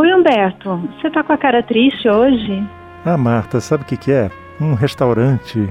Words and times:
Oi, 0.00 0.14
Humberto. 0.14 0.76
Você 0.96 1.10
tá 1.10 1.22
com 1.22 1.34
a 1.34 1.36
cara 1.36 1.62
triste 1.62 2.08
hoje? 2.08 2.66
Ah, 3.04 3.18
Marta, 3.18 3.60
sabe 3.60 3.82
o 3.82 3.86
que, 3.86 3.98
que 3.98 4.10
é? 4.10 4.30
Um 4.58 4.72
restaurante 4.72 5.68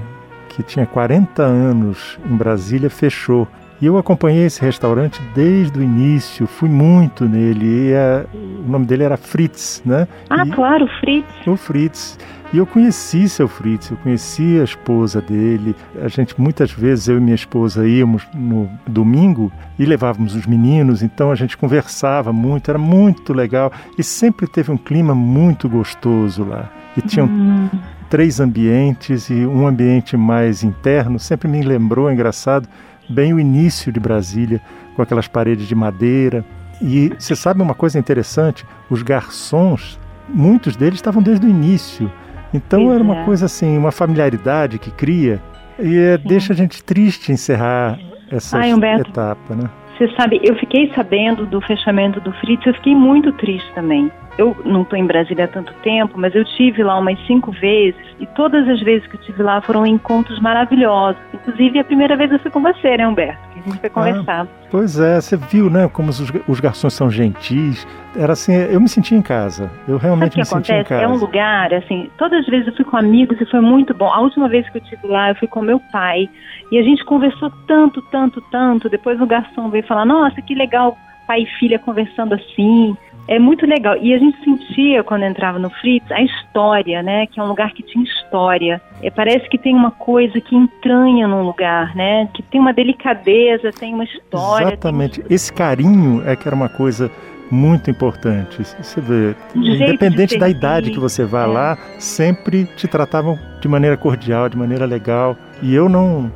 que 0.50 0.62
tinha 0.62 0.86
40 0.86 1.42
anos 1.42 2.16
em 2.24 2.36
Brasília 2.36 2.88
fechou. 2.88 3.48
E 3.80 3.86
eu 3.86 3.96
acompanhei 3.96 4.44
esse 4.44 4.60
restaurante 4.60 5.20
desde 5.34 5.78
o 5.78 5.82
início, 5.82 6.46
fui 6.46 6.68
muito 6.68 7.24
nele. 7.24 7.94
A, 7.94 8.26
o 8.34 8.70
nome 8.70 8.84
dele 8.84 9.04
era 9.04 9.16
Fritz, 9.16 9.82
né? 9.86 10.06
Ah, 10.28 10.44
e, 10.46 10.50
claro, 10.50 10.86
Fritz. 11.00 11.46
O 11.46 11.56
Fritz. 11.56 12.18
E 12.52 12.58
eu 12.58 12.66
conheci 12.66 13.28
seu 13.28 13.46
Fritz, 13.46 13.90
eu 13.90 13.96
conheci 13.98 14.58
a 14.60 14.64
esposa 14.64 15.22
dele. 15.22 15.74
A 16.02 16.08
gente, 16.08 16.38
muitas 16.38 16.72
vezes, 16.72 17.08
eu 17.08 17.16
e 17.16 17.20
minha 17.20 17.34
esposa 17.34 17.86
íamos 17.86 18.26
no 18.34 18.68
domingo 18.86 19.52
e 19.78 19.84
levávamos 19.84 20.34
os 20.34 20.46
meninos, 20.46 21.00
então 21.00 21.30
a 21.30 21.36
gente 21.36 21.56
conversava 21.56 22.32
muito, 22.32 22.68
era 22.68 22.78
muito 22.78 23.32
legal. 23.32 23.72
E 23.96 24.02
sempre 24.02 24.48
teve 24.48 24.70
um 24.70 24.76
clima 24.76 25.14
muito 25.14 25.68
gostoso 25.68 26.44
lá. 26.44 26.68
E 26.96 27.00
tinham 27.00 27.28
hum. 27.28 27.68
três 28.10 28.40
ambientes 28.40 29.30
e 29.30 29.46
um 29.46 29.66
ambiente 29.66 30.16
mais 30.16 30.64
interno. 30.64 31.20
Sempre 31.20 31.46
me 31.46 31.62
lembrou, 31.62 32.10
engraçado, 32.10 32.68
bem 33.10 33.34
o 33.34 33.40
início 33.40 33.92
de 33.92 34.00
Brasília, 34.00 34.60
com 34.94 35.02
aquelas 35.02 35.26
paredes 35.26 35.66
de 35.66 35.74
madeira. 35.74 36.44
E 36.80 37.12
você 37.18 37.36
sabe 37.36 37.60
uma 37.60 37.74
coisa 37.74 37.98
interessante? 37.98 38.64
Os 38.88 39.02
garçons, 39.02 39.98
muitos 40.28 40.76
deles 40.76 40.94
estavam 40.94 41.22
desde 41.22 41.46
o 41.46 41.50
início. 41.50 42.10
Então 42.52 42.92
era 42.92 43.02
uma 43.02 43.18
é. 43.18 43.24
coisa 43.24 43.46
assim, 43.46 43.76
uma 43.76 43.92
familiaridade 43.92 44.78
que 44.78 44.90
cria 44.90 45.40
e 45.78 45.96
é, 45.96 46.18
deixa 46.18 46.52
a 46.52 46.56
gente 46.56 46.82
triste 46.82 47.32
encerrar 47.32 47.98
essa 48.30 48.58
Ai, 48.58 48.72
etapa, 48.72 49.54
né? 49.54 49.70
Você 49.96 50.08
sabe, 50.16 50.40
eu 50.42 50.54
fiquei 50.56 50.90
sabendo 50.94 51.46
do 51.46 51.60
fechamento 51.60 52.20
do 52.20 52.32
Fritz, 52.34 52.64
eu 52.66 52.74
fiquei 52.74 52.94
muito 52.94 53.32
triste 53.34 53.70
também. 53.74 54.10
Eu 54.38 54.56
não 54.64 54.82
estou 54.82 54.98
em 54.98 55.06
Brasília 55.06 55.44
há 55.44 55.48
tanto 55.48 55.72
tempo, 55.82 56.18
mas 56.18 56.34
eu 56.34 56.44
tive 56.44 56.82
lá 56.82 56.98
umas 56.98 57.18
cinco 57.26 57.50
vezes 57.52 58.00
e 58.18 58.26
todas 58.26 58.68
as 58.68 58.80
vezes 58.80 59.06
que 59.08 59.16
eu 59.16 59.20
tive 59.20 59.42
lá 59.42 59.60
foram 59.60 59.84
encontros 59.86 60.40
maravilhosos. 60.40 61.20
Inclusive 61.34 61.78
a 61.78 61.84
primeira 61.84 62.16
vez 62.16 62.30
eu 62.30 62.38
fui 62.38 62.50
com 62.50 62.62
você, 62.62 62.96
né, 62.96 63.06
Humberto? 63.06 63.38
Que 63.52 63.58
a 63.58 63.62
gente 63.62 63.80
foi 63.80 63.90
conversar. 63.90 64.44
Ah, 64.44 64.66
pois 64.70 64.98
é, 64.98 65.20
você 65.20 65.36
viu, 65.36 65.68
né, 65.68 65.88
como 65.92 66.10
os, 66.10 66.20
os 66.46 66.60
garçons 66.60 66.94
são 66.94 67.10
gentis. 67.10 67.86
Era 68.16 68.32
assim, 68.32 68.54
eu 68.54 68.80
me 68.80 68.88
senti 68.88 69.14
em 69.14 69.22
casa. 69.22 69.70
Eu 69.86 69.96
realmente 69.96 70.36
me 70.36 70.44
senti 70.44 70.72
em 70.72 70.84
casa. 70.84 71.04
É 71.04 71.08
um 71.08 71.16
lugar, 71.16 71.72
assim, 71.74 72.10
todas 72.16 72.40
as 72.40 72.46
vezes 72.46 72.68
eu 72.68 72.74
fui 72.76 72.84
com 72.84 72.96
amigos 72.96 73.40
e 73.40 73.46
foi 73.46 73.60
muito 73.60 73.94
bom. 73.94 74.10
A 74.12 74.20
última 74.20 74.48
vez 74.48 74.68
que 74.68 74.78
eu 74.78 74.82
estive 74.82 75.06
lá, 75.06 75.30
eu 75.30 75.34
fui 75.34 75.48
com 75.48 75.60
meu 75.60 75.80
pai 75.92 76.28
e 76.72 76.78
a 76.78 76.82
gente 76.82 77.04
conversou 77.04 77.50
tanto, 77.66 78.00
tanto, 78.10 78.40
tanto. 78.50 78.88
Depois 78.88 79.20
o 79.20 79.26
garçom 79.26 79.68
veio 79.70 79.86
falar: 79.86 80.04
"Nossa, 80.04 80.40
que 80.42 80.54
legal, 80.54 80.96
pai 81.26 81.42
e 81.42 81.46
filha 81.58 81.78
conversando 81.78 82.34
assim". 82.34 82.96
É 83.28 83.38
muito 83.38 83.64
legal. 83.64 83.96
E 83.96 84.12
a 84.12 84.18
gente 84.18 84.42
sentia, 84.42 85.04
quando 85.04 85.24
entrava 85.24 85.58
no 85.58 85.70
Fritz, 85.70 86.10
a 86.10 86.20
história, 86.22 87.02
né? 87.02 87.26
Que 87.26 87.38
é 87.38 87.42
um 87.42 87.46
lugar 87.46 87.72
que 87.72 87.82
tinha 87.82 88.04
história. 88.04 88.80
É, 89.02 89.10
parece 89.10 89.48
que 89.48 89.56
tem 89.56 89.74
uma 89.74 89.90
coisa 89.90 90.40
que 90.40 90.56
entranha 90.56 91.28
num 91.28 91.42
lugar, 91.42 91.94
né? 91.94 92.28
Que 92.34 92.42
tem 92.42 92.60
uma 92.60 92.72
delicadeza, 92.72 93.70
tem 93.70 93.94
uma 93.94 94.04
história. 94.04 94.68
Exatamente. 94.68 95.22
Tem... 95.22 95.34
Esse 95.34 95.52
carinho 95.52 96.22
é 96.26 96.34
que 96.34 96.48
era 96.48 96.54
uma 96.54 96.68
coisa 96.68 97.10
muito 97.50 97.90
importante. 97.90 98.62
Você 98.62 99.00
vê, 99.00 99.34
independente 99.54 100.38
da 100.38 100.48
idade 100.48 100.90
que 100.90 101.00
você 101.00 101.24
vá 101.24 101.42
é. 101.42 101.46
lá, 101.46 101.78
sempre 101.98 102.64
te 102.64 102.86
tratavam 102.86 103.38
de 103.60 103.68
maneira 103.68 103.96
cordial, 103.96 104.48
de 104.48 104.56
maneira 104.56 104.86
legal. 104.86 105.36
E 105.62 105.74
eu 105.74 105.88
não 105.88 106.30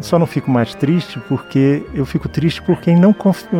só 0.00 0.18
não 0.18 0.26
fico 0.26 0.50
mais 0.50 0.74
triste 0.74 1.20
porque 1.28 1.84
eu 1.94 2.04
fico 2.04 2.28
triste 2.28 2.62
por 2.62 2.80
quem 2.80 2.96
não, 2.96 3.14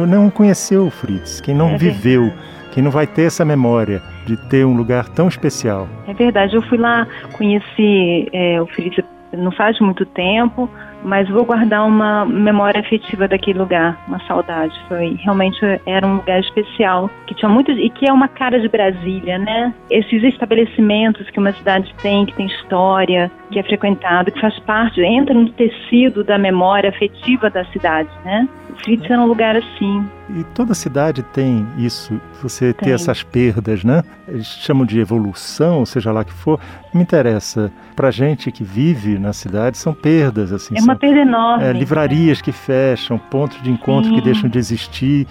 não 0.06 0.30
conheceu 0.30 0.86
o 0.86 0.90
Fritz, 0.90 1.40
quem 1.40 1.54
não 1.54 1.70
é 1.70 1.78
viveu. 1.78 2.32
Quem 2.72 2.84
não 2.84 2.90
vai 2.90 3.06
ter 3.06 3.22
essa 3.22 3.44
memória 3.44 4.00
de 4.26 4.36
ter 4.48 4.64
um 4.64 4.76
lugar 4.76 5.08
tão 5.08 5.26
especial. 5.26 5.88
É 6.06 6.12
verdade, 6.12 6.54
eu 6.54 6.62
fui 6.62 6.78
lá, 6.78 7.08
conheci 7.32 8.28
é, 8.32 8.60
o 8.60 8.66
Felipe 8.66 9.02
não 9.32 9.50
faz 9.50 9.80
muito 9.80 10.06
tempo, 10.06 10.70
mas 11.02 11.28
vou 11.28 11.44
guardar 11.44 11.86
uma 11.86 12.24
memória 12.24 12.80
afetiva 12.80 13.28
daquele 13.28 13.58
lugar, 13.58 13.98
uma 14.08 14.20
saudade. 14.26 14.74
Foi 14.88 15.18
realmente 15.22 15.58
era 15.86 16.06
um 16.06 16.16
lugar 16.16 16.40
especial 16.40 17.10
que 17.26 17.34
tinha 17.34 17.48
muitos 17.48 17.76
e 17.78 17.88
que 17.90 18.08
é 18.08 18.12
uma 18.12 18.28
cara 18.28 18.60
de 18.60 18.68
Brasília, 18.68 19.38
né? 19.38 19.72
Esses 19.90 20.22
estabelecimentos 20.22 21.28
que 21.30 21.38
uma 21.38 21.52
cidade 21.52 21.94
tem, 22.02 22.26
que 22.26 22.34
tem 22.34 22.46
história, 22.46 23.30
que 23.50 23.58
é 23.58 23.62
frequentado, 23.62 24.30
que 24.30 24.40
faz 24.40 24.58
parte, 24.60 25.00
entra 25.00 25.34
no 25.34 25.48
tecido 25.50 26.22
da 26.24 26.38
memória 26.38 26.90
afetiva 26.90 27.48
da 27.50 27.64
cidade, 27.66 28.10
né? 28.24 28.48
Fritz 28.82 29.10
era 29.10 29.20
um 29.20 29.26
lugar 29.26 29.56
assim. 29.56 30.04
E 30.30 30.44
toda 30.54 30.74
cidade 30.74 31.22
tem 31.22 31.66
isso, 31.76 32.20
você 32.42 32.72
tem. 32.72 32.88
ter 32.88 32.94
essas 32.94 33.22
perdas, 33.22 33.82
né? 33.82 34.02
Eles 34.26 34.46
chamam 34.46 34.84
de 34.84 35.00
evolução, 35.00 35.84
seja 35.86 36.12
lá 36.12 36.22
que 36.22 36.32
for. 36.32 36.60
Me 36.94 37.02
interessa, 37.02 37.72
pra 37.96 38.10
gente 38.10 38.52
que 38.52 38.62
vive 38.62 39.18
na 39.18 39.32
cidade, 39.32 39.78
são 39.78 39.94
perdas, 39.94 40.52
assim. 40.52 40.74
É 40.76 40.82
uma 40.88 40.96
perda 40.96 41.20
enorme. 41.20 41.64
É, 41.64 41.72
livrarias 41.72 42.40
que 42.40 42.52
fecham, 42.52 43.18
pontos 43.18 43.60
de 43.62 43.70
encontro 43.70 44.10
Sim. 44.10 44.16
que 44.16 44.22
deixam 44.22 44.48
de 44.48 44.58
existir. 44.58 45.26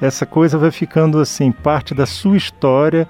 Essa 0.00 0.24
coisa 0.24 0.58
vai 0.58 0.70
ficando, 0.70 1.18
assim, 1.18 1.52
parte 1.52 1.94
da 1.94 2.06
sua 2.06 2.36
história 2.36 3.06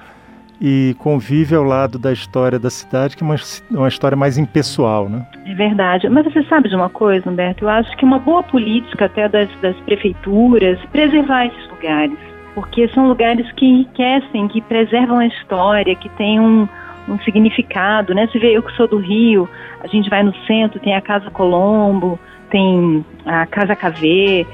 e 0.60 0.94
convive 0.99 1.54
ao 1.54 1.65
lado 1.65 1.99
da 1.99 2.12
história 2.12 2.59
da 2.59 2.71
cidade, 2.71 3.16
que 3.16 3.22
é 3.22 3.27
uma, 3.27 3.37
uma 3.71 3.88
história 3.88 4.16
mais 4.16 4.38
impessoal, 4.38 5.09
né? 5.09 5.27
É 5.47 5.54
verdade. 5.54 6.09
Mas 6.09 6.25
você 6.25 6.43
sabe 6.44 6.69
de 6.69 6.77
uma 6.77 6.88
coisa, 6.88 7.28
Humberto? 7.28 7.65
Eu 7.65 7.69
acho 7.69 7.97
que 7.97 8.04
uma 8.04 8.19
boa 8.19 8.43
política 8.43 9.06
até 9.06 9.28
das, 9.28 9.49
das 9.60 9.77
prefeituras 9.81 10.78
preservar 10.93 11.47
esses 11.47 11.71
lugares, 11.71 12.19
porque 12.54 12.88
são 12.88 13.09
lugares 13.09 13.50
que 13.53 13.66
enriquecem, 13.66 14.49
que 14.49 14.60
preservam 14.62 15.19
a 15.19 15.27
história, 15.27 15.94
que 15.97 16.09
têm 16.10 16.41
um, 16.41 16.69
um 17.09 17.19
significado, 17.20 18.15
né? 18.15 18.26
Você 18.26 18.38
vê, 18.38 18.56
eu 18.56 18.62
que 18.62 18.72
sou 18.76 18.88
do 18.88 18.98
Rio, 18.98 19.48
a 19.81 19.87
gente 19.87 20.09
vai 20.09 20.22
no 20.22 20.34
centro, 20.47 20.81
tem 20.81 20.94
a 20.94 21.00
Casa 21.00 21.31
Colombo, 21.31 22.19
tem 22.50 23.04
a 23.26 23.47
Casa 23.47 23.75
KV, 23.75 24.47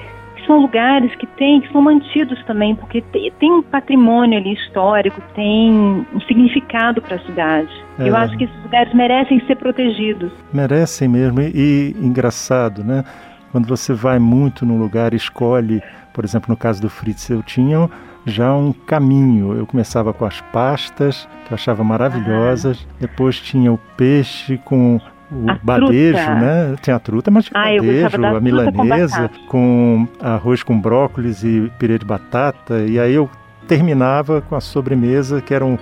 são 0.51 0.59
lugares 0.59 1.15
que 1.15 1.27
têm, 1.27 1.61
que 1.61 1.71
são 1.71 1.81
mantidos 1.81 2.43
também, 2.45 2.75
porque 2.75 3.01
tem, 3.01 3.31
tem 3.39 3.53
um 3.53 3.63
patrimônio 3.63 4.37
ali 4.37 4.53
histórico, 4.55 5.23
tem 5.33 5.71
um 6.13 6.21
significado 6.27 7.01
para 7.01 7.17
a 7.17 7.21
cidade. 7.21 7.71
É. 7.99 8.09
Eu 8.09 8.17
acho 8.17 8.37
que 8.37 8.45
esses 8.45 8.63
lugares 8.65 8.93
merecem 8.93 9.41
ser 9.47 9.55
protegidos. 9.57 10.33
Merecem 10.53 11.07
mesmo. 11.07 11.41
E, 11.41 11.53
e 11.55 11.95
engraçado, 12.05 12.83
né? 12.83 13.05
Quando 13.53 13.67
você 13.67 13.93
vai 13.93 14.19
muito 14.19 14.67
num 14.67 14.79
lugar, 14.79 15.15
escolhe, 15.15 15.81
por 16.13 16.25
exemplo, 16.25 16.51
no 16.51 16.57
caso 16.57 16.83
do 16.83 16.91
Fritz, 16.91 17.31
eu 17.31 17.43
tinha 17.43 17.89
já 18.27 18.55
um 18.55 18.73
caminho. 18.73 19.57
Eu 19.57 19.67
começava 19.67 20.13
com 20.13 20.25
as 20.25 20.41
pastas, 20.41 21.29
que 21.47 21.53
eu 21.53 21.55
achava 21.55 21.83
maravilhosas, 21.85 22.87
ah. 22.89 22.95
depois 23.01 23.41
tinha 23.41 23.73
o 23.73 23.79
peixe 23.97 24.59
com 24.65 25.01
o 25.33 25.51
a 25.51 25.59
badejo, 25.63 26.19
truta. 26.19 26.35
né? 26.35 26.77
Tinha 26.83 26.97
a 26.97 26.99
truta, 26.99 27.31
mas 27.31 27.45
tinha 27.47 27.61
ah, 27.61 27.77
badejo, 27.77 28.27
a 28.27 28.41
milanesa 28.41 29.31
com, 29.49 30.07
com, 30.19 30.27
arroz 30.27 30.63
com 30.63 30.79
brócolis 30.79 31.45
e 31.45 31.71
pirê 31.79 31.99
de 31.99 32.05
batata. 32.05 32.81
E 32.81 32.99
aí 32.99 33.15
eu 33.15 33.31
terminava 33.69 34.41
com 34.41 34.57
a 34.57 34.61
sobremesa, 34.61 35.41
que 35.41 35.55
era 35.55 35.65
um, 35.65 35.79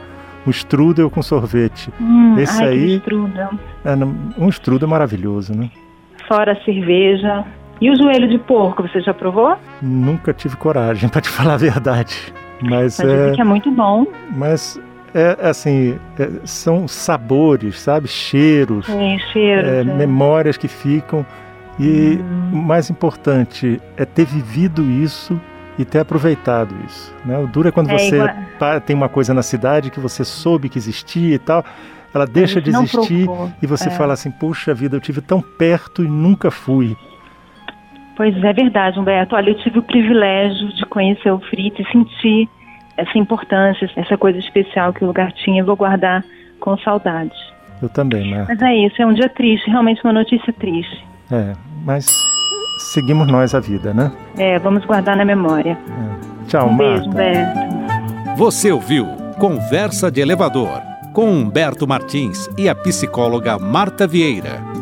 um 0.46 0.50
strudel 0.50 1.10
com 1.10 1.22
sorvete. 1.22 1.90
Hum, 2.00 2.36
Esse 2.38 2.62
ai, 2.62 2.68
aí. 2.68 2.96
Strudel. 2.96 3.50
É, 3.84 3.94
um 4.38 4.48
strudel 4.48 4.88
maravilhoso, 4.88 5.56
né? 5.56 5.70
Fora 6.26 6.52
a 6.52 6.64
cerveja. 6.64 7.46
E 7.80 7.90
o 7.90 7.96
joelho 7.96 8.28
de 8.28 8.38
porco, 8.38 8.82
você 8.82 9.00
já 9.00 9.14
provou? 9.14 9.56
Nunca 9.80 10.32
tive 10.32 10.56
coragem, 10.56 11.08
para 11.10 11.20
te 11.20 11.28
falar 11.28 11.54
a 11.54 11.58
verdade. 11.58 12.32
Mas, 12.60 12.98
mas 12.98 13.00
é, 13.00 13.32
que 13.32 13.40
é 13.40 13.44
muito 13.44 13.70
bom. 13.70 14.06
Mas 14.36 14.80
é, 15.14 15.36
é 15.40 15.48
assim, 15.48 15.98
é, 16.18 16.28
são 16.44 16.88
sabores, 16.88 17.80
sabe? 17.80 18.08
Cheiros, 18.08 18.86
Sim, 18.86 19.18
cheiros 19.32 19.68
é, 19.68 19.80
é. 19.80 19.84
memórias 19.84 20.56
que 20.56 20.68
ficam. 20.68 21.24
E 21.78 22.18
hum. 22.20 22.50
o 22.54 22.56
mais 22.56 22.90
importante 22.90 23.80
é 23.96 24.04
ter 24.04 24.24
vivido 24.24 24.82
isso 24.82 25.40
e 25.78 25.84
ter 25.84 26.00
aproveitado 26.00 26.74
isso. 26.84 27.14
Né? 27.24 27.38
O 27.38 27.46
duro 27.46 27.68
é 27.68 27.70
quando 27.70 27.90
é 27.90 27.98
você 27.98 28.16
igual... 28.16 28.80
tem 28.84 28.96
uma 28.96 29.08
coisa 29.08 29.32
na 29.32 29.42
cidade 29.42 29.90
que 29.90 30.00
você 30.00 30.24
soube 30.24 30.68
que 30.68 30.76
existia 30.76 31.36
e 31.36 31.38
tal, 31.38 31.64
ela 32.12 32.26
deixa 32.26 32.60
de 32.60 32.70
existir 32.70 33.28
e 33.62 33.66
você 33.66 33.88
é. 33.88 33.92
fala 33.92 34.14
assim: 34.14 34.30
puxa 34.30 34.74
vida, 34.74 34.96
eu 34.96 35.00
tive 35.00 35.20
tão 35.20 35.40
perto 35.40 36.02
e 36.02 36.08
nunca 36.08 36.50
fui. 36.50 36.96
Pois 38.18 38.36
é 38.42 38.52
verdade, 38.52 38.98
Humberto. 38.98 39.36
Olha, 39.36 39.50
eu 39.50 39.54
tive 39.58 39.78
o 39.78 39.82
privilégio 39.82 40.72
de 40.74 40.84
conhecer 40.86 41.30
o 41.30 41.38
Fritz 41.38 41.78
e 41.78 41.92
sentir 41.92 42.48
essa 42.96 43.16
importância, 43.16 43.88
essa 43.94 44.18
coisa 44.18 44.36
especial 44.40 44.92
que 44.92 45.04
o 45.04 45.06
lugar 45.06 45.30
tinha, 45.30 45.62
eu 45.62 45.64
vou 45.64 45.76
guardar 45.76 46.24
com 46.58 46.76
saudade. 46.78 47.30
Eu 47.80 47.88
também, 47.88 48.28
Marta. 48.28 48.46
Mas 48.48 48.60
é 48.60 48.74
isso, 48.74 49.00
é 49.00 49.06
um 49.06 49.14
dia 49.14 49.28
triste, 49.28 49.70
realmente 49.70 50.02
uma 50.02 50.12
notícia 50.12 50.52
triste. 50.52 51.06
É, 51.30 51.52
mas 51.84 52.06
seguimos 52.92 53.28
nós 53.28 53.54
a 53.54 53.60
vida, 53.60 53.94
né? 53.94 54.10
É, 54.36 54.58
vamos 54.58 54.84
guardar 54.84 55.16
na 55.16 55.24
memória. 55.24 55.78
É. 55.88 56.46
Tchau, 56.48 56.66
um 56.66 56.72
Marta. 56.72 57.08
Beijo, 57.10 57.10
Humberto. 57.10 58.36
Você 58.36 58.72
ouviu 58.72 59.06
Conversa 59.38 60.10
de 60.10 60.20
Elevador 60.20 60.82
com 61.12 61.30
Humberto 61.30 61.86
Martins 61.86 62.50
e 62.58 62.68
a 62.68 62.74
psicóloga 62.74 63.60
Marta 63.60 64.08
Vieira. 64.08 64.77